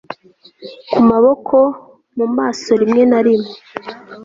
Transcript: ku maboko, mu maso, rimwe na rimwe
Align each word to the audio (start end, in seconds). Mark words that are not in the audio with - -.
ku 0.91 0.99
maboko, 1.09 1.57
mu 2.17 2.25
maso, 2.37 2.69
rimwe 2.81 3.03
na 3.11 3.19
rimwe 3.25 3.53